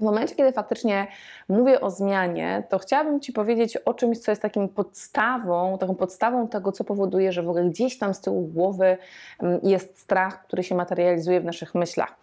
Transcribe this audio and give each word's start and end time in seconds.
W 0.00 0.02
momencie, 0.02 0.34
kiedy 0.34 0.52
faktycznie 0.52 1.06
mówię 1.48 1.80
o 1.80 1.90
zmianie, 1.90 2.62
to 2.68 2.78
chciałabym 2.78 3.20
Ci 3.20 3.32
powiedzieć 3.32 3.76
o 3.76 3.94
czymś, 3.94 4.18
co 4.18 4.32
jest 4.32 4.42
takim 4.42 4.68
podstawą, 4.68 5.78
taką 5.78 5.94
podstawą 5.94 6.48
tego, 6.48 6.72
co 6.72 6.84
powoduje, 6.84 7.32
że 7.32 7.42
w 7.42 7.48
ogóle 7.48 7.64
gdzieś 7.64 7.98
tam 7.98 8.14
z 8.14 8.20
tyłu 8.20 8.42
głowy 8.42 8.98
mm, 9.42 9.60
jest 9.62 9.98
strach, 9.98 10.42
który 10.42 10.62
się 10.62 10.74
materializuje 10.74 11.40
w 11.40 11.44
naszych 11.44 11.74
myślach. 11.74 12.16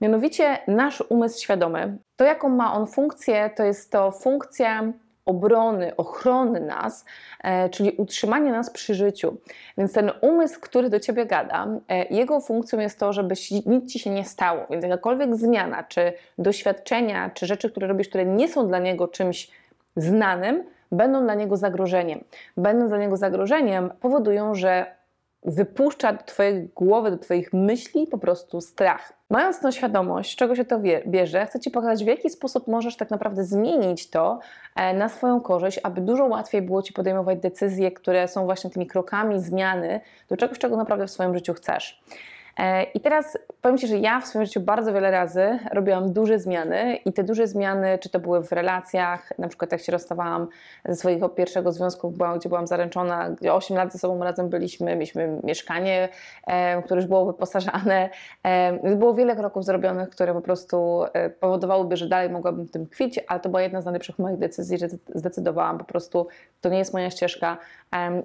Mianowicie 0.00 0.58
nasz 0.68 1.04
umysł 1.08 1.42
świadomy, 1.42 1.98
to 2.16 2.24
jaką 2.24 2.48
ma 2.48 2.74
on 2.74 2.86
funkcję, 2.86 3.50
to 3.56 3.64
jest 3.64 3.92
to 3.92 4.10
funkcja 4.10 4.92
obrony, 5.30 5.96
ochrony 5.96 6.60
nas, 6.60 7.04
e, 7.44 7.68
czyli 7.68 7.92
utrzymanie 7.96 8.52
nas 8.52 8.70
przy 8.70 8.94
życiu. 8.94 9.36
Więc 9.78 9.92
ten 9.92 10.10
umysł, 10.20 10.60
który 10.60 10.90
do 10.90 11.00
ciebie 11.00 11.26
gada, 11.26 11.66
e, 11.88 12.04
jego 12.04 12.40
funkcją 12.40 12.78
jest 12.78 12.98
to, 12.98 13.12
żeby 13.12 13.34
nic 13.66 13.92
ci 13.92 13.98
się 13.98 14.10
nie 14.10 14.24
stało. 14.24 14.66
Więc 14.70 14.84
jakakolwiek 14.84 15.36
zmiana, 15.36 15.82
czy 15.82 16.12
doświadczenia, 16.38 17.30
czy 17.30 17.46
rzeczy, 17.46 17.70
które 17.70 17.86
robisz, 17.86 18.08
które 18.08 18.24
nie 18.24 18.48
są 18.48 18.68
dla 18.68 18.78
niego 18.78 19.08
czymś 19.08 19.50
znanym, 19.96 20.64
będą 20.92 21.22
dla 21.22 21.34
niego 21.34 21.56
zagrożeniem. 21.56 22.24
Będą 22.56 22.88
dla 22.88 22.98
niego 22.98 23.16
zagrożeniem, 23.16 23.90
powodują, 24.00 24.54
że 24.54 24.86
wypuszcza 25.42 26.12
do 26.12 26.22
Twojej 26.24 26.68
głowy, 26.74 27.10
do 27.10 27.18
Twoich 27.18 27.52
myśli 27.52 28.06
po 28.06 28.18
prostu 28.18 28.60
strach. 28.60 29.19
Mając 29.30 29.60
tą 29.60 29.70
świadomość, 29.70 30.32
z 30.32 30.36
czego 30.36 30.56
się 30.56 30.64
to 30.64 30.80
bierze, 31.06 31.46
chcę 31.46 31.60
Ci 31.60 31.70
pokazać, 31.70 32.04
w 32.04 32.06
jaki 32.06 32.30
sposób 32.30 32.66
możesz 32.66 32.96
tak 32.96 33.10
naprawdę 33.10 33.44
zmienić 33.44 34.10
to 34.10 34.38
e, 34.76 34.94
na 34.94 35.08
swoją 35.08 35.40
korzyść, 35.40 35.80
aby 35.82 36.00
dużo 36.00 36.24
łatwiej 36.24 36.62
było 36.62 36.82
Ci 36.82 36.92
podejmować 36.92 37.38
decyzje, 37.38 37.92
które 37.92 38.28
są 38.28 38.44
właśnie 38.44 38.70
tymi 38.70 38.86
krokami 38.86 39.40
zmiany 39.40 40.00
do 40.28 40.36
czegoś, 40.36 40.58
czego 40.58 40.76
naprawdę 40.76 41.06
w 41.06 41.10
swoim 41.10 41.34
życiu 41.34 41.54
chcesz. 41.54 42.02
E, 42.58 42.82
I 42.82 43.00
teraz 43.00 43.38
powiem 43.60 43.78
Ci, 43.78 43.86
że 43.86 43.98
ja 43.98 44.20
w 44.20 44.26
swoim 44.26 44.44
życiu 44.44 44.60
bardzo 44.60 44.92
wiele 44.92 45.10
razy 45.10 45.58
robiłam 45.72 46.12
duże 46.12 46.38
zmiany 46.38 46.96
i 46.96 47.12
te 47.12 47.24
duże 47.24 47.46
zmiany, 47.46 47.98
czy 47.98 48.10
to 48.10 48.20
były 48.20 48.44
w 48.44 48.52
relacjach, 48.52 49.38
na 49.38 49.48
przykład 49.48 49.72
jak 49.72 49.80
się 49.80 49.92
rozstawałam 49.92 50.48
ze 50.84 50.96
swojego 50.96 51.28
pierwszego 51.28 51.72
związku, 51.72 52.14
gdzie 52.38 52.48
byłam 52.48 52.66
zaręczona, 52.66 53.30
gdzie 53.30 53.54
8 53.54 53.76
lat 53.76 53.92
ze 53.92 53.98
sobą 53.98 54.24
razem 54.24 54.48
byliśmy, 54.48 54.94
mieliśmy 54.94 55.40
mieszkanie, 55.44 56.08
e, 56.46 56.82
które 56.82 57.00
już 57.00 57.08
było 57.08 57.26
wyposażane. 57.26 58.10
E, 58.42 58.96
było 58.96 59.14
wiele 59.14 59.36
kroków 59.36 59.64
zrobionych, 59.64 60.08
które 60.08 60.34
po 60.34 60.40
prostu 60.40 61.04
powodowałyby, 61.40 61.96
że 61.96 62.08
dalej 62.08 62.30
mogłabym 62.30 62.68
tym 62.68 62.86
kwić, 62.86 63.20
ale 63.28 63.40
to 63.40 63.48
była 63.48 63.62
jedna 63.62 63.80
z 63.80 63.84
najlepszych 63.84 64.18
moich 64.18 64.38
decyzji, 64.38 64.78
że 64.78 64.86
zdecydowałam 65.14 65.78
po 65.78 65.84
prostu, 65.84 66.26
to 66.60 66.68
nie 66.68 66.78
jest 66.78 66.92
moja 66.92 67.10
ścieżka, 67.10 67.56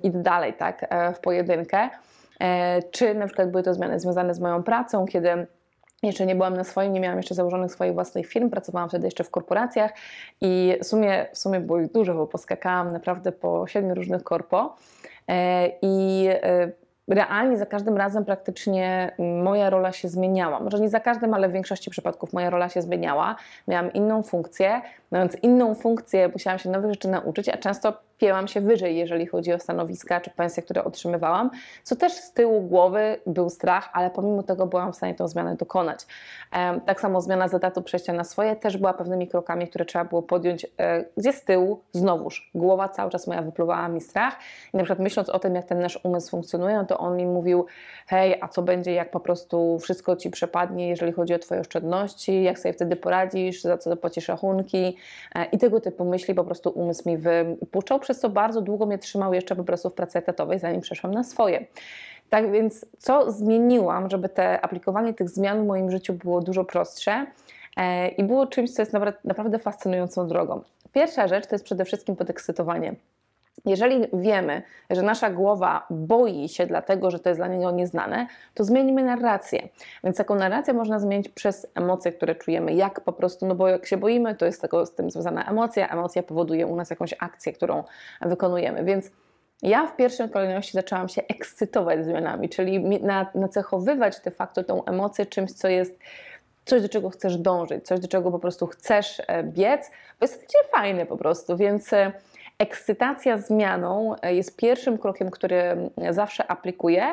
idę 0.03 0.21
dalej, 0.21 0.53
tak, 0.53 0.87
w 1.15 1.19
pojedynkę. 1.19 1.89
E, 2.39 2.83
czy 2.91 3.15
na 3.15 3.25
przykład 3.25 3.51
były 3.51 3.63
to 3.63 3.73
zmiany 3.73 3.99
związane 3.99 4.33
z 4.33 4.39
moją 4.39 4.63
pracą, 4.63 5.05
kiedy 5.05 5.47
jeszcze 6.03 6.25
nie 6.25 6.35
byłam 6.35 6.57
na 6.57 6.63
swoim, 6.63 6.93
nie 6.93 6.99
miałam 6.99 7.17
jeszcze 7.17 7.35
założonych 7.35 7.71
swoich 7.71 7.93
własnych 7.93 8.27
firm, 8.27 8.49
pracowałam 8.49 8.89
wtedy 8.89 9.07
jeszcze 9.07 9.23
w 9.23 9.29
korporacjach 9.29 9.91
i 10.41 10.77
w 10.81 10.85
sumie, 10.85 11.25
w 11.33 11.37
sumie 11.37 11.59
było 11.59 11.79
ich 11.79 11.91
dużo, 11.91 12.13
bo 12.13 12.27
poskakałam 12.27 12.91
naprawdę 12.91 13.31
po 13.31 13.67
siedmiu 13.67 13.95
różnych 13.95 14.23
korpo. 14.23 14.75
E, 15.27 15.71
i 15.81 16.27
e, 16.29 16.71
realnie 17.07 17.57
za 17.57 17.65
każdym 17.65 17.97
razem 17.97 18.25
praktycznie 18.25 19.11
moja 19.43 19.69
rola 19.69 19.91
się 19.91 20.07
zmieniała. 20.07 20.59
Może 20.59 20.79
nie 20.79 20.89
za 20.89 20.99
każdym, 20.99 21.33
ale 21.33 21.49
w 21.49 21.51
większości 21.51 21.89
przypadków 21.89 22.33
moja 22.33 22.49
rola 22.49 22.69
się 22.69 22.81
zmieniała. 22.81 23.35
Miałam 23.67 23.93
inną 23.93 24.23
funkcję, 24.23 24.81
mając 25.11 25.35
inną 25.35 25.75
funkcję 25.75 26.27
musiałam 26.27 26.59
się 26.59 26.69
nowych 26.69 26.91
rzeczy 26.91 27.07
nauczyć, 27.07 27.49
a 27.49 27.57
często 27.57 27.93
pięłam 28.17 28.47
się 28.47 28.61
wyżej, 28.61 28.97
jeżeli 28.97 29.25
chodzi 29.25 29.53
o 29.53 29.59
stanowiska 29.59 30.21
czy 30.21 30.29
pensje, 30.29 30.63
które 30.63 30.83
otrzymywałam, 30.83 31.49
co 31.83 31.95
też 31.95 32.13
z 32.13 32.31
tyłu 32.31 32.61
głowy 32.61 33.19
był 33.27 33.49
strach, 33.49 33.89
ale 33.93 34.09
pomimo 34.09 34.43
tego 34.43 34.67
byłam 34.67 34.93
w 34.93 34.95
stanie 34.95 35.15
tę 35.15 35.27
zmianę 35.27 35.55
dokonać. 35.55 36.05
Tak 36.85 37.01
samo 37.01 37.21
zmiana 37.21 37.47
z 37.47 37.83
przejścia 37.85 38.13
na 38.13 38.23
swoje 38.23 38.55
też 38.55 38.77
była 38.77 38.93
pewnymi 38.93 39.27
krokami, 39.27 39.67
które 39.67 39.85
trzeba 39.85 40.05
było 40.05 40.21
podjąć, 40.21 40.65
e, 40.79 41.05
gdzie 41.17 41.33
z 41.33 41.43
tyłu 41.43 41.81
znowuż 41.91 42.51
głowa 42.55 42.89
cały 42.89 43.11
czas 43.11 43.27
moja 43.27 43.41
wypluwała 43.41 43.87
mi 43.87 44.01
strach 44.01 44.35
i 44.73 44.77
na 44.77 44.83
przykład 44.83 44.99
myśląc 44.99 45.29
o 45.29 45.39
tym, 45.39 45.55
jak 45.55 45.65
ten 45.65 45.79
nasz 45.79 45.99
umysł 46.03 46.29
funkcjonuje, 46.29 46.75
no 46.75 46.85
to 46.85 46.94
on 46.97 47.17
mi 47.17 47.25
mówił, 47.25 47.65
hej, 48.07 48.37
a 48.41 48.47
co 48.47 48.61
będzie, 48.61 48.93
jak 48.93 49.11
po 49.11 49.19
prostu 49.19 49.79
wszystko 49.79 50.15
Ci 50.15 50.29
przepadnie, 50.29 50.89
jeżeli 50.89 51.11
chodzi 51.11 51.33
o 51.33 51.39
Twoje 51.39 51.61
oszczędności, 51.61 52.43
jak 52.43 52.59
sobie 52.59 52.73
wtedy 52.73 52.95
poradzisz, 52.95 53.61
za 53.61 53.77
co 53.77 53.89
zapłacisz 53.89 54.27
rachunki 54.27 54.97
e, 55.35 55.45
i 55.45 55.57
tego 55.57 55.81
typu 55.81 56.05
myśli 56.05 56.33
po 56.33 56.43
prostu 56.43 56.69
umysł 56.69 57.09
mi 57.09 57.17
wypuszczał 57.17 57.99
przez 57.99 58.19
co 58.19 58.29
bardzo 58.29 58.61
długo 58.61 58.85
mnie 58.85 58.97
trzymał 58.97 59.33
jeszcze 59.33 59.55
po 59.55 59.63
prostu 59.63 59.89
w 59.89 59.93
pracy 59.93 60.19
etatowej, 60.19 60.59
zanim 60.59 60.81
przeszłam 60.81 61.13
na 61.13 61.23
swoje. 61.23 61.65
Tak 62.29 62.51
więc, 62.51 62.85
co 62.97 63.31
zmieniłam, 63.31 64.09
żeby 64.09 64.29
te 64.29 64.61
aplikowanie 64.61 65.13
tych 65.13 65.29
zmian 65.29 65.63
w 65.63 65.67
moim 65.67 65.91
życiu 65.91 66.13
było 66.13 66.41
dużo 66.41 66.63
prostsze 66.63 67.25
e, 67.77 68.07
i 68.07 68.23
było 68.23 68.47
czymś, 68.47 68.71
co 68.71 68.81
jest 68.81 68.93
naprawdę 69.23 69.59
fascynującą 69.59 70.27
drogą. 70.27 70.61
Pierwsza 70.93 71.27
rzecz 71.27 71.47
to 71.47 71.55
jest 71.55 71.65
przede 71.65 71.85
wszystkim 71.85 72.15
podekscytowanie. 72.15 72.95
Jeżeli 73.65 74.07
wiemy, 74.13 74.61
że 74.89 75.01
nasza 75.01 75.29
głowa 75.29 75.85
boi 75.89 76.49
się 76.49 76.65
dlatego, 76.65 77.11
że 77.11 77.19
to 77.19 77.29
jest 77.29 77.39
dla 77.39 77.47
niego 77.47 77.71
nieznane, 77.71 78.27
to 78.53 78.63
zmienimy 78.63 79.03
narrację. 79.03 79.69
Więc 80.03 80.17
taką 80.17 80.35
narrację 80.35 80.73
można 80.73 80.99
zmienić 80.99 81.29
przez 81.29 81.67
emocje, 81.75 82.11
które 82.11 82.35
czujemy, 82.35 82.73
jak 82.73 83.01
po 83.01 83.13
prostu, 83.13 83.45
no 83.45 83.55
bo 83.55 83.67
jak 83.67 83.85
się 83.85 83.97
boimy, 83.97 84.35
to 84.35 84.45
jest 84.45 84.61
tego, 84.61 84.85
z 84.85 84.95
tym 84.95 85.11
związana 85.11 85.49
emocja, 85.49 85.89
emocja 85.89 86.23
powoduje 86.23 86.67
u 86.67 86.75
nas 86.75 86.89
jakąś 86.89 87.15
akcję, 87.19 87.53
którą 87.53 87.83
wykonujemy. 88.21 88.83
Więc 88.83 89.11
ja 89.61 89.87
w 89.87 89.95
pierwszej 89.95 90.29
kolejności 90.29 90.73
zaczęłam 90.73 91.09
się 91.09 91.21
ekscytować 91.27 92.05
zmianami, 92.05 92.49
czyli 92.49 92.99
nacechowywać 93.35 94.19
de 94.19 94.31
facto 94.31 94.63
tą 94.63 94.85
emocję 94.85 95.25
czymś, 95.25 95.51
co 95.51 95.67
jest 95.67 95.99
coś, 96.65 96.81
do 96.81 96.89
czego 96.89 97.09
chcesz 97.09 97.37
dążyć, 97.37 97.85
coś, 97.85 97.99
do 97.99 98.07
czego 98.07 98.31
po 98.31 98.39
prostu 98.39 98.67
chcesz 98.67 99.21
e, 99.27 99.43
biec, 99.43 99.91
bo 100.19 100.23
jest 100.23 100.47
to 100.47 100.77
fajne 100.77 101.05
po 101.05 101.17
prostu, 101.17 101.57
więc 101.57 101.93
e, 101.93 102.11
Ekscytacja 102.59 103.37
zmianą 103.37 104.15
e, 104.21 104.35
jest 104.35 104.57
pierwszym 104.57 104.97
krokiem, 104.97 105.31
który 105.31 105.89
zawsze 106.09 106.51
aplikuję, 106.51 107.03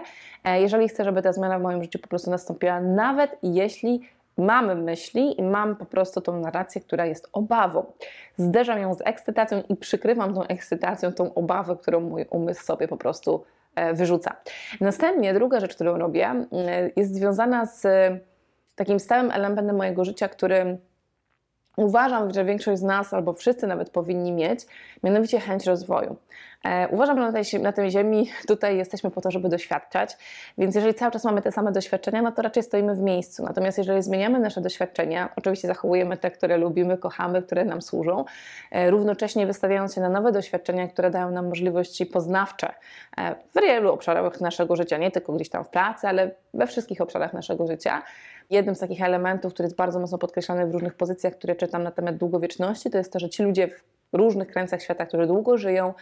e, 0.45 0.61
jeżeli 0.61 0.89
chcę, 0.89 1.05
żeby 1.05 1.23
ta 1.23 1.33
zmiana 1.33 1.59
w 1.59 1.63
moim 1.63 1.83
życiu 1.83 1.99
po 1.99 2.09
prostu 2.09 2.31
nastąpiła, 2.31 2.81
nawet 2.81 3.37
jeśli 3.43 4.01
mamy 4.39 4.75
myśli 4.75 5.41
i 5.41 5.43
mam 5.43 5.77
po 5.77 5.85
prostu 5.85 6.21
tą 6.21 6.41
narrację, 6.41 6.81
która 6.81 7.07
jest 7.07 7.29
obawą. 7.33 7.93
Zderzam 8.37 8.79
ją 8.79 8.95
z 8.95 9.01
ekscytacją 9.01 9.63
i 9.69 9.77
przykrywam 9.77 10.35
tą 10.35 10.43
ekscytacją, 10.43 11.13
tą 11.13 11.35
obawę, 11.35 11.77
którą 11.77 12.01
mój 12.01 12.27
umysł 12.31 12.65
sobie 12.65 12.89
po 12.89 12.97
prostu 12.97 13.45
e, 13.75 13.95
wyrzuca. 13.95 14.37
Następnie 14.81 15.35
druga 15.35 15.61
rzecz, 15.61 15.75
którą 15.75 15.99
robię, 15.99 16.47
jest 16.97 17.15
związana 17.15 17.67
z 17.67 17.87
takim 18.77 19.01
stałym 19.01 19.31
elementem 19.31 19.77
mojego 19.77 20.05
życia, 20.05 20.29
który 20.29 20.79
uważam, 21.77 22.33
że 22.35 22.45
większość 22.45 22.81
z 22.81 22.83
nas, 22.83 23.15
albo 23.15 23.33
wszyscy 23.33 23.67
nawet 23.67 23.91
powinni 23.91 24.33
mieć, 24.33 24.61
mianowicie 25.03 25.41
chęć 25.41 25.67
rozwoju. 25.67 26.17
E, 26.65 26.89
uważam, 26.89 27.19
że 27.19 27.23
na 27.23 27.33
tej, 27.33 27.61
na 27.61 27.73
tej 27.73 27.91
ziemi 27.91 28.31
tutaj 28.49 28.77
jesteśmy 28.77 29.11
po 29.11 29.21
to, 29.21 29.31
żeby 29.31 29.49
doświadczać, 29.49 30.17
więc 30.59 30.75
jeżeli 30.75 30.95
cały 30.95 31.13
czas 31.13 31.25
mamy 31.25 31.43
te 31.43 31.53
same 31.53 31.73
doświadczenia, 31.73 32.23
no 32.23 32.33
to 32.33 32.43
raczej 32.43 32.63
stoimy 32.63 32.95
w 32.95 33.01
miejscu. 33.01 33.43
Natomiast 33.43 33.79
jeżeli 33.79 34.03
zmieniamy 34.03 34.39
nasze 34.39 34.61
doświadczenia, 34.61 35.29
oczywiście 35.37 35.69
zachowujemy 35.69 36.17
te, 36.17 36.31
które 36.31 36.57
lubimy, 36.57 36.99
kochamy, 36.99 37.43
które 37.43 37.65
nam 37.65 37.83
służą, 37.83 38.25
e, 38.71 38.91
równocześnie 38.91 39.47
wystawiając 39.47 39.95
się 39.95 40.01
na 40.01 40.09
nowe 40.09 40.33
doświadczenia, 40.33 40.89
które 40.89 41.11
dają 41.11 41.31
nam 41.31 41.49
możliwości 41.49 42.07
poznawcze 42.07 42.75
e, 43.19 43.35
w 43.35 43.61
wielu 43.61 43.93
obszarach 43.93 44.41
naszego 44.41 44.77
życia, 44.77 44.99
nie 44.99 45.11
tylko 45.11 45.33
gdzieś 45.33 45.49
tam 45.49 45.65
w 45.65 45.69
pracy, 45.69 46.09
ale 46.09 46.31
we 46.55 46.67
wszystkich 46.67 47.01
obszarach 47.01 47.33
naszego 47.33 47.67
życia, 47.67 48.03
jednym 48.53 48.75
z 48.75 48.79
takich 48.79 49.03
elementów, 49.03 49.53
który 49.53 49.67
jest 49.67 49.77
bardzo 49.77 50.01
mocno 50.01 50.19
podkreślany 50.19 50.67
w 50.67 50.73
różnych 50.73 50.95
pozycjach, 50.95 51.35
które 51.35 51.57
czytam 51.57 51.83
na 51.83 51.91
temat 51.91 52.17
długowieczności, 52.17 52.91
to 52.91 52.99
jest 52.99 53.13
to, 53.13 53.19
że 53.19 53.29
ci 53.31 53.43
ludzie 53.43 53.69
w 53.69 53.83
różnych 54.13 54.49
krańcach 54.49 54.83
świata, 54.83 55.07
którzy 55.07 55.27
długo 55.27 55.59
żyją, 55.59 55.95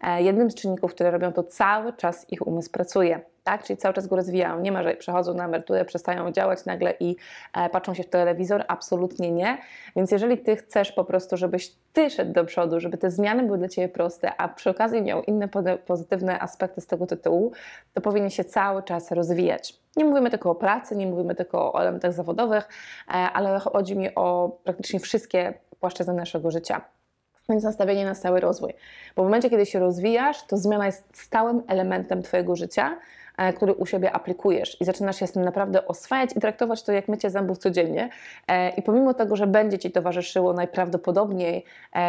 e, 0.00 0.22
jednym 0.22 0.50
z 0.50 0.54
czynników, 0.54 0.94
które 0.94 1.10
robią 1.10 1.32
to 1.32 1.42
cały 1.42 1.92
czas 1.92 2.26
ich 2.30 2.46
umysł 2.46 2.70
pracuje. 2.70 3.20
Tak? 3.44 3.62
Czyli 3.62 3.76
cały 3.76 3.94
czas 3.94 4.06
go 4.06 4.16
rozwijają. 4.16 4.60
Nie 4.60 4.72
ma, 4.72 4.82
że 4.82 4.94
przechodzą 4.94 5.34
na 5.34 5.44
emeryturę, 5.44 5.84
przestają 5.84 6.32
działać 6.32 6.64
nagle 6.64 6.94
i 7.00 7.16
e, 7.54 7.68
patrzą 7.68 7.94
się 7.94 8.02
w 8.02 8.08
telewizor. 8.08 8.64
Absolutnie 8.68 9.30
nie. 9.30 9.58
Więc 9.96 10.10
jeżeli 10.10 10.38
ty 10.38 10.56
chcesz 10.56 10.92
po 10.92 11.04
prostu, 11.04 11.36
żebyś 11.36 11.72
ty 11.92 12.10
szedł 12.10 12.32
do 12.32 12.44
przodu, 12.44 12.80
żeby 12.80 12.98
te 12.98 13.10
zmiany 13.10 13.42
były 13.42 13.58
dla 13.58 13.68
ciebie 13.68 13.88
proste, 13.88 14.36
a 14.36 14.48
przy 14.48 14.70
okazji 14.70 15.02
miał 15.02 15.22
inne 15.22 15.48
pozytywne 15.86 16.40
aspekty 16.40 16.80
z 16.80 16.86
tego 16.86 17.06
tytułu, 17.06 17.52
to 17.94 18.00
powinien 18.00 18.30
się 18.30 18.44
cały 18.44 18.82
czas 18.82 19.12
rozwijać. 19.12 19.78
Nie 19.98 20.04
mówimy 20.04 20.30
tylko 20.30 20.50
o 20.50 20.54
pracy, 20.54 20.96
nie 20.96 21.06
mówimy 21.06 21.34
tylko 21.34 21.72
o 21.72 21.80
elementach 21.80 22.12
zawodowych, 22.12 22.68
e, 23.08 23.12
ale 23.12 23.58
chodzi 23.58 23.96
mi 23.96 24.14
o 24.14 24.56
praktycznie 24.64 25.00
wszystkie 25.00 25.54
płaszczyzny 25.80 26.14
naszego 26.14 26.50
życia. 26.50 26.80
Więc 27.48 27.64
nastawienie 27.64 28.04
na 28.04 28.14
stały 28.14 28.40
rozwój. 28.40 28.74
Bo 29.16 29.22
w 29.22 29.26
momencie, 29.26 29.50
kiedy 29.50 29.66
się 29.66 29.78
rozwijasz, 29.78 30.46
to 30.46 30.56
zmiana 30.56 30.86
jest 30.86 31.16
stałym 31.16 31.62
elementem 31.68 32.22
Twojego 32.22 32.56
życia 32.56 32.98
e, 33.36 33.52
który 33.52 33.74
u 33.74 33.86
siebie 33.86 34.12
aplikujesz 34.12 34.80
i 34.80 34.84
zaczynasz 34.84 35.16
się 35.16 35.26
z 35.26 35.32
tym 35.32 35.44
naprawdę 35.44 35.86
oswajać 35.86 36.30
i 36.36 36.40
traktować 36.40 36.82
to 36.82 36.92
jak 36.92 37.08
mycie 37.08 37.30
zębów 37.30 37.58
codziennie. 37.58 38.10
E, 38.48 38.70
I 38.70 38.82
pomimo 38.82 39.14
tego, 39.14 39.36
że 39.36 39.46
będzie 39.46 39.78
Ci 39.78 39.90
towarzyszyło 39.90 40.52
najprawdopodobniej 40.52 41.64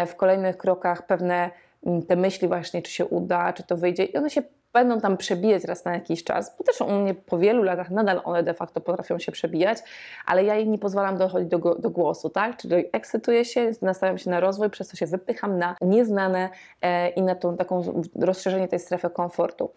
w 0.08 0.16
kolejnych 0.16 0.58
krokach 0.58 1.06
pewne 1.06 1.50
mm, 1.86 2.02
te 2.02 2.16
myśli 2.16 2.48
właśnie, 2.48 2.82
czy 2.82 2.92
się 2.92 3.06
uda, 3.06 3.54
czy 3.54 3.64
to 3.64 3.78
wyjdzie 3.78 4.04
i 4.04 4.18
one 4.18 4.30
się 4.30 4.42
będą 4.74 5.00
tam 5.00 5.18
przebijać 5.18 5.64
raz 5.64 5.86
na 5.86 5.94
jakiś 5.94 6.24
czas, 6.24 6.58
bo 6.58 6.64
też 6.64 6.82
u 6.82 6.92
mnie 6.92 7.14
po 7.14 7.38
wielu 7.38 7.64
latach 7.64 7.90
nadal 7.90 8.22
one 8.24 8.44
de 8.44 8.54
facto 8.54 8.82
potrafią 8.82 9.20
się 9.20 9.32
przebijać, 9.32 9.78
ale 10.26 10.44
ja 10.44 10.56
jej 10.56 10.70
nie 10.70 10.78
pozwalam 10.78 11.18
dochodzić 11.18 11.50
do, 11.50 11.58
do 11.58 11.90
głosu, 11.90 12.30
tak? 12.30 12.58
Czyli 12.58 12.76
ekscytuję 12.92 13.46
się, 13.46 13.72
nastawiam 13.82 14.18
się 14.18 14.30
na 14.30 14.40
rozwój, 14.40 14.70
przez 14.70 14.88
to 14.88 14.98
się 14.98 15.06
wypycham 15.06 15.58
na 15.58 15.76
nieznane 15.82 16.50
e, 16.82 17.10
i 17.10 17.22
na 17.22 17.36
tą 17.36 17.58
taką 17.58 18.02
rozszerzenie 18.16 18.68
tej 18.68 18.80
strefy 18.80 19.10
komfortu. 19.10 19.72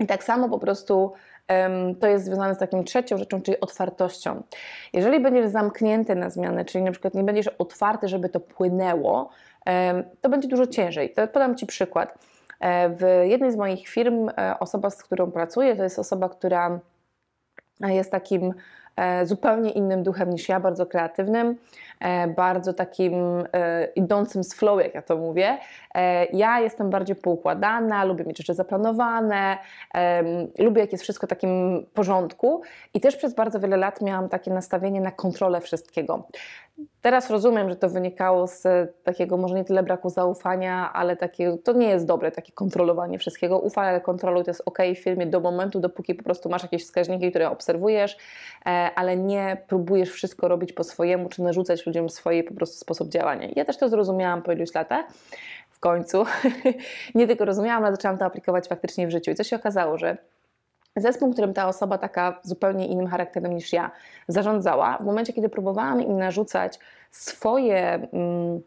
I 0.00 0.06
tak 0.06 0.24
samo 0.24 0.48
po 0.48 0.58
prostu 0.58 1.12
to 2.00 2.06
jest 2.06 2.24
związane 2.24 2.54
z 2.54 2.58
taką 2.58 2.84
trzecią 2.84 3.18
rzeczą, 3.18 3.42
czyli 3.42 3.60
otwartością. 3.60 4.42
Jeżeli 4.92 5.20
będziesz 5.20 5.50
zamknięty 5.50 6.14
na 6.14 6.30
zmianę, 6.30 6.64
czyli 6.64 6.84
na 6.84 6.90
przykład 6.90 7.14
nie 7.14 7.24
będziesz 7.24 7.48
otwarty, 7.48 8.08
żeby 8.08 8.28
to 8.28 8.40
płynęło, 8.40 9.30
to 10.20 10.28
będzie 10.28 10.48
dużo 10.48 10.66
ciężej. 10.66 11.10
To 11.10 11.28
podam 11.28 11.56
Ci 11.56 11.66
przykład. 11.66 12.18
E, 12.60 12.88
w 12.88 13.24
jednej 13.24 13.52
z 13.52 13.56
moich 13.56 13.88
firm 13.88 14.28
e, 14.28 14.58
osoba, 14.60 14.90
z 14.90 15.02
którą 15.02 15.30
pracuję, 15.30 15.76
to 15.76 15.82
jest 15.82 15.98
osoba, 15.98 16.28
która 16.28 16.80
jest 17.80 18.10
takim 18.10 18.54
e, 18.96 19.26
zupełnie 19.26 19.70
innym 19.70 20.02
duchem 20.02 20.30
niż 20.30 20.48
ja, 20.48 20.60
bardzo 20.60 20.86
kreatywnym, 20.86 21.56
bardzo 22.36 22.72
takim 22.72 23.14
idącym 23.94 24.44
z 24.44 24.54
flow, 24.54 24.82
jak 24.82 24.94
ja 24.94 25.02
to 25.02 25.16
mówię. 25.16 25.58
Ja 26.32 26.60
jestem 26.60 26.90
bardziej 26.90 27.16
poukładana, 27.16 28.04
lubię 28.04 28.24
mieć 28.24 28.38
rzeczy 28.38 28.54
zaplanowane, 28.54 29.58
lubię 30.58 30.80
jak 30.80 30.92
jest 30.92 31.04
wszystko 31.04 31.26
w 31.26 31.30
takim 31.30 31.86
porządku 31.94 32.62
i 32.94 33.00
też 33.00 33.16
przez 33.16 33.34
bardzo 33.34 33.60
wiele 33.60 33.76
lat 33.76 34.00
miałam 34.00 34.28
takie 34.28 34.50
nastawienie 34.50 35.00
na 35.00 35.10
kontrolę 35.10 35.60
wszystkiego. 35.60 36.28
Teraz 37.00 37.30
rozumiem, 37.30 37.68
że 37.70 37.76
to 37.76 37.88
wynikało 37.88 38.46
z 38.46 38.64
takiego 39.04 39.36
może 39.36 39.54
nie 39.54 39.64
tyle 39.64 39.82
braku 39.82 40.10
zaufania, 40.10 40.92
ale 40.92 41.16
takie, 41.16 41.56
to 41.64 41.72
nie 41.72 41.88
jest 41.88 42.06
dobre, 42.06 42.32
takie 42.32 42.52
kontrolowanie 42.52 43.18
wszystkiego. 43.18 43.58
Ufaj, 43.58 43.88
ale 43.88 44.00
kontroluj, 44.00 44.44
to 44.44 44.50
jest 44.50 44.62
ok 44.66 44.78
w 44.94 44.98
firmie 44.98 45.26
do 45.26 45.40
momentu, 45.40 45.80
dopóki 45.80 46.14
po 46.14 46.24
prostu 46.24 46.48
masz 46.48 46.62
jakieś 46.62 46.84
wskaźniki, 46.84 47.30
które 47.30 47.50
obserwujesz, 47.50 48.16
e, 48.66 48.68
ale 48.94 49.16
nie 49.16 49.56
próbujesz 49.68 50.10
wszystko 50.10 50.48
robić 50.48 50.72
po 50.72 50.84
swojemu, 50.84 51.28
czy 51.28 51.42
narzucać 51.42 51.86
ludziom 51.86 52.08
swój 52.08 52.44
po 52.44 52.54
prostu 52.54 52.76
sposób 52.78 53.08
działania. 53.08 53.48
Ja 53.56 53.64
też 53.64 53.76
to 53.76 53.88
zrozumiałam 53.88 54.42
po 54.42 54.52
iluś 54.52 54.74
latach 54.74 55.06
w 55.70 55.80
końcu. 55.80 56.24
nie 57.14 57.26
tylko 57.26 57.44
rozumiałam, 57.44 57.84
ale 57.84 57.96
zaczęłam 57.96 58.18
to 58.18 58.24
aplikować 58.24 58.68
faktycznie 58.68 59.06
w 59.06 59.10
życiu. 59.10 59.30
I 59.30 59.34
co 59.34 59.44
się 59.44 59.56
okazało, 59.56 59.98
że 59.98 60.16
Zespół, 60.96 61.32
którym 61.32 61.54
ta 61.54 61.68
osoba 61.68 61.98
taka 61.98 62.40
zupełnie 62.42 62.86
innym 62.86 63.06
charakterem 63.06 63.54
niż 63.54 63.72
ja 63.72 63.90
zarządzała, 64.28 64.98
w 64.98 65.04
momencie, 65.04 65.32
kiedy 65.32 65.48
próbowałam 65.48 66.02
im 66.02 66.18
narzucać 66.18 66.78
swoje, 67.10 68.08
mm, 68.12 68.60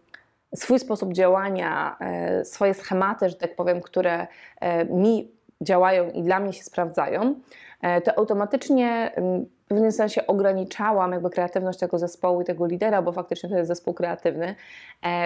swój 0.56 0.80
sposób 0.80 1.14
działania, 1.14 1.98
e, 2.00 2.46
swoje 2.46 2.74
schematy, 2.74 3.30
że 3.30 3.36
tak 3.36 3.56
powiem, 3.56 3.82
które 3.82 4.28
e, 4.60 4.86
mi 4.86 5.32
działają 5.62 6.12
i 6.12 6.24
dla 6.24 6.40
mnie 6.40 6.54
się 6.54 6.64
sprawdzają, 6.64 7.36
e, 7.82 8.02
to 8.02 8.18
automatycznie 8.18 9.12
mm, 9.16 9.46
w 9.46 9.68
pewnym 9.68 9.92
sensie 9.92 10.28
ograniczałam 10.28 11.12
jakby 11.12 11.30
kreatywność 11.30 11.80
tego 11.80 12.00
zespołu 12.00 12.42
i 12.42 12.46
tego 12.46 12.66
lidera, 12.66 13.02
bo 13.02 13.12
faktycznie 13.12 13.50
to 13.50 13.58
jest 13.58 13.68
zespół 13.68 13.94
kreatywny. 13.94 14.56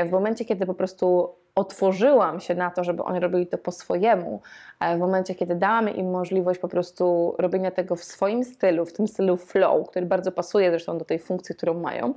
W 0.05 0.11
momencie, 0.11 0.45
kiedy 0.45 0.65
po 0.65 0.73
prostu 0.73 1.29
otworzyłam 1.55 2.39
się 2.39 2.55
na 2.55 2.71
to, 2.71 2.83
żeby 2.83 3.03
oni 3.03 3.19
robili 3.19 3.47
to 3.47 3.57
po 3.57 3.71
swojemu, 3.71 4.41
w 4.95 4.99
momencie, 4.99 5.35
kiedy 5.35 5.55
dałam 5.55 5.89
im 5.95 6.11
możliwość 6.11 6.59
po 6.59 6.67
prostu 6.67 7.35
robienia 7.37 7.71
tego 7.71 7.95
w 7.95 8.03
swoim 8.03 8.43
stylu, 8.43 8.85
w 8.85 8.93
tym 8.93 9.07
stylu 9.07 9.37
flow, 9.37 9.89
który 9.89 10.05
bardzo 10.05 10.31
pasuje 10.31 10.69
zresztą 10.69 10.97
do 10.97 11.05
tej 11.05 11.19
funkcji, 11.19 11.55
którą 11.55 11.73
mają, 11.73 12.13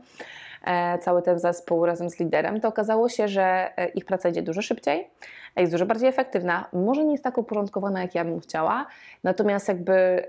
e, 0.64 0.98
cały 0.98 1.22
ten 1.22 1.38
zespół 1.38 1.86
razem 1.86 2.10
z 2.10 2.20
liderem, 2.20 2.60
to 2.60 2.68
okazało 2.68 3.08
się, 3.08 3.28
że 3.28 3.72
e, 3.76 3.88
ich 3.88 4.04
praca 4.04 4.28
idzie 4.28 4.42
dużo 4.42 4.62
szybciej, 4.62 5.10
jest 5.56 5.72
dużo 5.72 5.86
bardziej 5.86 6.08
efektywna. 6.08 6.68
Może 6.72 7.04
nie 7.04 7.12
jest 7.12 7.24
tak 7.24 7.38
uporządkowana, 7.38 8.02
jak 8.02 8.14
ja 8.14 8.24
bym 8.24 8.40
chciała, 8.40 8.86
natomiast 9.24 9.68
jakby 9.68 10.22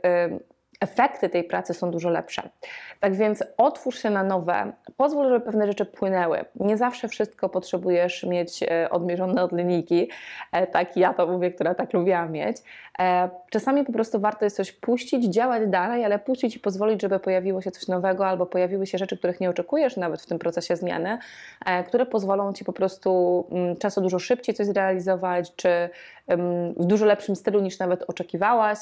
efekty 0.80 1.30
tej 1.30 1.44
pracy 1.44 1.74
są 1.74 1.92
dużo 1.92 2.10
lepsze. 2.10 2.50
Tak 3.00 3.16
więc 3.16 3.44
otwórz 3.58 4.02
się 4.02 4.10
na 4.10 4.24
nowe, 4.24 4.72
pozwól, 4.98 5.30
żeby 5.30 5.46
pewne 5.46 5.68
rzeczy 5.68 5.86
płynęły. 5.86 6.46
Nie 6.56 6.78
zawsze 6.78 7.08
wszystko 7.08 7.50
potrzebujesz 7.50 8.24
mieć 8.24 8.64
e, 8.64 8.90
odmierzone 8.90 9.44
od 9.44 9.52
linijki, 9.52 10.10
e, 10.52 10.68
tak 10.68 10.98
ja 10.98 11.14
to 11.14 11.28
mówię, 11.28 11.52
która 11.52 11.76
tak 11.76 11.94
lubiłam 11.94 12.32
mieć. 12.32 12.58
E, 13.00 13.30
czasami 13.50 13.86
po 13.86 13.92
prostu 13.92 14.20
warto 14.20 14.46
jest 14.46 14.56
coś 14.56 14.72
puścić, 14.72 15.26
działać 15.26 15.70
dalej, 15.70 16.06
ale 16.06 16.20
puścić 16.20 16.56
i 16.56 16.60
pozwolić, 16.60 17.02
żeby 17.02 17.20
pojawiło 17.20 17.62
się 17.62 17.72
coś 17.72 17.88
nowego 17.88 18.28
albo 18.28 18.46
pojawiły 18.46 18.88
się 18.88 18.98
rzeczy, 18.98 19.18
których 19.18 19.40
nie 19.40 19.50
oczekujesz 19.50 19.98
nawet 19.98 20.22
w 20.22 20.26
tym 20.26 20.40
procesie 20.40 20.76
zmiany, 20.76 21.18
które 21.88 22.06
pozwolą 22.06 22.54
Ci 22.54 22.66
po 22.66 22.74
prostu 22.74 23.44
mm, 23.52 23.76
często 23.76 24.02
dużo 24.02 24.20
szybciej 24.20 24.56
coś 24.56 24.68
zrealizować, 24.68 25.56
czy 25.56 25.90
w 26.78 26.86
dużo 26.86 27.06
lepszym 27.06 27.36
stylu 27.36 27.60
niż 27.60 27.80
nawet 27.80 28.04
oczekiwałaś 28.08 28.78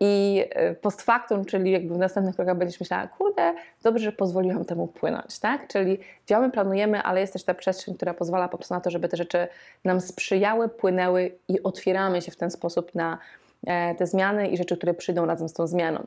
i 0.00 0.44
post 0.82 1.00
post 1.00 1.06
factum, 1.06 1.44
czyli 1.44 1.70
jakby 1.70 1.94
w 1.94 1.98
następnych 1.98 2.36
krokach 2.36 2.56
będziesz 2.56 2.80
myślała, 2.80 3.06
kurde, 3.06 3.54
dobrze, 3.82 4.04
że 4.04 4.12
pozwoliłam 4.12 4.64
temu 4.64 4.86
płynąć, 4.86 5.38
tak? 5.38 5.68
Czyli 5.68 5.98
działamy, 6.26 6.50
planujemy, 6.50 7.02
ale 7.02 7.20
jest 7.20 7.32
też 7.32 7.44
ta 7.44 7.54
przestrzeń, 7.54 7.94
która 7.94 8.14
pozwala 8.14 8.48
po 8.48 8.58
prostu 8.58 8.74
na 8.74 8.80
to, 8.80 8.90
żeby 8.90 9.08
te 9.08 9.16
rzeczy 9.16 9.48
nam 9.84 10.00
sprzyjały, 10.00 10.68
płynęły 10.68 11.38
i 11.48 11.62
otwieramy 11.62 12.22
się 12.22 12.32
w 12.32 12.36
ten 12.36 12.50
sposób 12.50 12.94
na 12.94 13.18
e, 13.66 13.94
te 13.94 14.06
zmiany 14.06 14.48
i 14.48 14.56
rzeczy, 14.56 14.76
które 14.76 14.94
przyjdą 14.94 15.26
razem 15.26 15.48
z 15.48 15.52
tą 15.52 15.66
zmianą. 15.66 16.06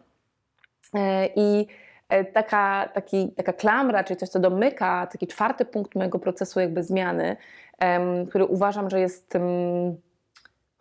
E, 0.96 1.30
I 1.36 1.68
e, 2.10 2.26
taka, 2.26 2.90
taki, 2.94 3.32
taka 3.32 3.54
klamra, 3.54 4.04
czyli 4.04 4.20
coś, 4.20 4.30
co 4.30 4.40
domyka, 4.40 5.08
taki 5.12 5.28
czwarty 5.28 5.66
punkt 5.66 5.96
mojego 5.96 6.20
procesu 6.20 6.60
jakby 6.60 6.84
zmiany, 6.84 7.38
który 8.30 8.46
uważam, 8.46 8.90
że 8.90 9.00
jest 9.00 9.38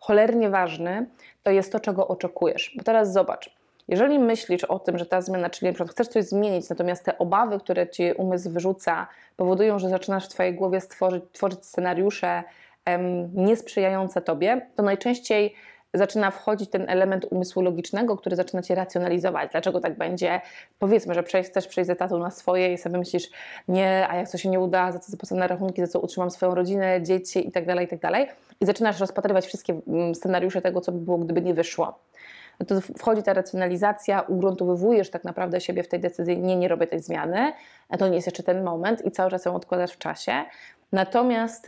cholernie 0.03 0.49
ważny, 0.49 1.05
to 1.43 1.51
jest 1.51 1.71
to, 1.71 1.79
czego 1.79 2.07
oczekujesz. 2.07 2.73
Bo 2.77 2.83
teraz 2.83 3.13
zobacz, 3.13 3.49
jeżeli 3.87 4.19
myślisz 4.19 4.63
o 4.63 4.79
tym, 4.79 4.97
że 4.97 5.05
ta 5.05 5.21
zmiana, 5.21 5.49
czyli 5.49 5.67
na 5.67 5.73
przykład 5.73 5.91
chcesz 5.91 6.07
coś 6.07 6.25
zmienić, 6.25 6.69
natomiast 6.69 7.05
te 7.05 7.17
obawy, 7.17 7.59
które 7.59 7.89
ci 7.89 8.13
umysł 8.13 8.49
wyrzuca, 8.49 9.07
powodują, 9.37 9.79
że 9.79 9.89
zaczynasz 9.89 10.25
w 10.25 10.29
Twojej 10.29 10.53
głowie 10.53 10.81
stworzyć, 10.81 11.23
tworzyć 11.31 11.65
scenariusze 11.65 12.43
em, 12.85 13.29
niesprzyjające 13.35 14.21
Tobie, 14.21 14.67
to 14.75 14.83
najczęściej 14.83 15.55
zaczyna 15.93 16.31
wchodzić 16.31 16.69
ten 16.69 16.89
element 16.89 17.25
umysłu 17.29 17.61
logicznego, 17.61 18.17
który 18.17 18.35
zaczyna 18.35 18.61
cię 18.61 18.75
racjonalizować. 18.75 19.51
Dlaczego 19.51 19.79
tak 19.79 19.97
będzie? 19.97 20.41
Powiedzmy, 20.79 21.13
że 21.13 21.23
przejść, 21.23 21.49
chcesz 21.49 21.67
przejść 21.67 21.87
z 21.87 21.89
etatu 21.89 22.19
na 22.19 22.31
swoje 22.31 22.73
i 22.73 22.77
sobie 22.77 22.97
myślisz, 22.97 23.29
nie, 23.67 24.07
a 24.09 24.15
jak 24.15 24.31
to 24.31 24.37
się 24.37 24.49
nie 24.49 24.59
uda, 24.59 24.91
za 24.91 24.99
co 24.99 25.11
zapłacę 25.11 25.35
na 25.35 25.47
rachunki, 25.47 25.81
za 25.81 25.87
co 25.87 25.99
utrzymam 25.99 26.31
swoją 26.31 26.55
rodzinę, 26.55 27.01
dzieci 27.01 27.47
i 27.47 27.51
tak 27.51 27.65
dalej, 27.65 27.87
i 27.91 27.99
tak. 27.99 28.13
I 28.61 28.65
zaczynasz 28.65 28.99
rozpatrywać 28.99 29.45
wszystkie 29.45 29.81
mm, 29.87 30.15
scenariusze 30.15 30.61
tego, 30.61 30.81
co 30.81 30.91
by 30.91 30.99
było, 30.99 31.17
gdyby 31.17 31.41
nie 31.41 31.53
wyszło 31.53 31.99
no 32.59 32.65
to 32.65 32.81
wchodzi 32.81 33.23
ta 33.23 33.33
racjonalizacja, 33.33 34.21
ugruntowujesz 34.21 35.09
tak 35.09 35.23
naprawdę 35.23 35.61
siebie 35.61 35.83
w 35.83 35.87
tej 35.87 35.99
decyzji, 35.99 36.37
nie, 36.37 36.55
nie 36.55 36.67
robię 36.67 36.87
tej 36.87 36.99
zmiany, 36.99 37.53
to 37.99 38.07
nie 38.07 38.15
jest 38.15 38.27
jeszcze 38.27 38.43
ten 38.43 38.63
moment 38.63 39.05
i 39.05 39.11
cały 39.11 39.31
czas 39.31 39.45
ją 39.45 39.55
odkładasz 39.55 39.91
w 39.91 39.97
czasie. 39.97 40.31
Natomiast 40.93 41.65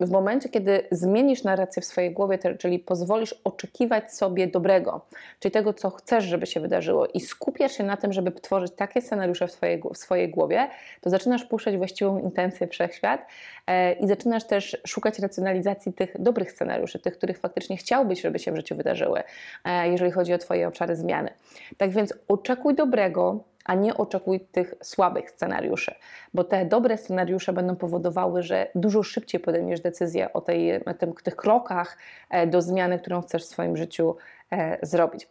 w 0.00 0.10
momencie, 0.10 0.48
kiedy 0.48 0.82
zmienisz 0.90 1.42
narrację 1.42 1.82
w 1.82 1.84
swojej 1.84 2.12
głowie, 2.12 2.38
czyli 2.58 2.78
pozwolisz 2.78 3.34
oczekiwać 3.44 4.14
sobie 4.14 4.46
dobrego, 4.46 5.06
czyli 5.40 5.52
tego, 5.52 5.72
co 5.72 5.90
chcesz, 5.90 6.24
żeby 6.24 6.46
się 6.46 6.60
wydarzyło, 6.60 7.06
i 7.06 7.20
skupiasz 7.20 7.72
się 7.72 7.84
na 7.84 7.96
tym, 7.96 8.12
żeby 8.12 8.32
tworzyć 8.32 8.72
takie 8.76 9.02
scenariusze 9.02 9.46
w 9.46 9.52
swojej, 9.52 9.82
w 9.94 9.98
swojej 9.98 10.30
głowie, 10.30 10.68
to 11.00 11.10
zaczynasz 11.10 11.44
puszczać 11.44 11.76
właściwą 11.76 12.18
intencję 12.18 12.66
wszechświat 12.66 13.26
e, 13.66 13.92
i 13.92 14.08
zaczynasz 14.08 14.44
też 14.44 14.76
szukać 14.86 15.18
racjonalizacji 15.18 15.92
tych 15.92 16.20
dobrych 16.22 16.52
scenariuszy, 16.52 16.98
tych, 16.98 17.18
których 17.18 17.38
faktycznie 17.38 17.76
chciałbyś, 17.76 18.20
żeby 18.20 18.38
się 18.38 18.52
w 18.52 18.56
życiu 18.56 18.76
wydarzyły, 18.76 19.22
e, 19.64 19.88
jeżeli 19.88 20.10
chodzi 20.10 20.34
o 20.34 20.38
Twoje 20.38 20.68
obszary 20.68 20.96
zmiany. 20.96 21.30
Tak 21.76 21.90
więc 21.90 22.14
oczekuj 22.28 22.74
dobrego, 22.74 23.44
a 23.68 23.74
nie 23.74 23.96
oczekuj 23.96 24.40
tych 24.40 24.74
słabych 24.82 25.30
scenariuszy, 25.30 25.94
bo 26.34 26.44
te 26.44 26.64
dobre 26.64 26.98
scenariusze 26.98 27.52
będą 27.52 27.76
powodowały, 27.76 28.42
że 28.42 28.70
dużo 28.74 29.02
szybciej 29.02 29.40
podejmiesz 29.40 29.80
decyzję 29.80 30.32
o 30.32 30.40
tej, 30.40 30.80
tym, 30.98 31.14
tych 31.14 31.36
krokach 31.36 31.98
e, 32.30 32.46
do 32.46 32.62
zmiany, 32.62 32.98
którą 32.98 33.22
chcesz 33.22 33.42
w 33.42 33.46
swoim 33.46 33.76
życiu 33.76 34.16
e, 34.52 34.78
zrobić. 34.82 35.26